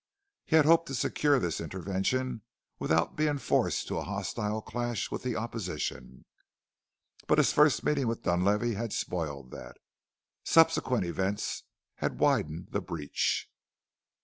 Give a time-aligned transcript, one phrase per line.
[0.47, 2.41] He had hoped to secure this intervention
[2.79, 6.25] without being forced to a hostile clash with the opposition,
[7.27, 9.77] but his first meeting with Dunlavey had spoiled that.
[10.43, 11.65] Subsequent events
[11.97, 13.47] had widened the breach.